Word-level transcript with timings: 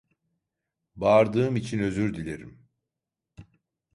Bağırdığım 0.95 1.55
için 1.55 1.79
özür 1.79 2.13
dilerim. 2.13 2.65